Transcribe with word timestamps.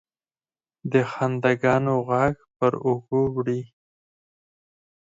د 0.91 0.93
خنداګانو، 1.11 1.95
ږغ 2.07 2.35
پر 2.57 2.73
اوږو 2.85 3.21
وړي 3.35 3.61